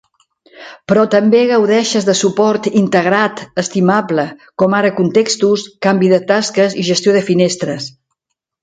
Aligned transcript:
Però 0.91 1.01
també 1.15 1.41
gaudeixes 1.51 2.07
de 2.07 2.15
suport 2.21 2.71
integrat 2.81 3.45
estimable, 3.65 4.27
com 4.63 4.77
ara 4.81 4.93
contextos, 5.03 5.69
canvi 5.89 6.13
de 6.17 6.23
tasques 6.35 6.81
i 6.85 6.89
gestió 6.91 7.17
de 7.21 7.25
finestres. 7.31 7.95